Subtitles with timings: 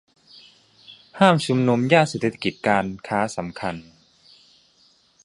[1.19, 3.75] ห้ามชุมนุมย่านเศรษฐกิจการค้าสำคัญ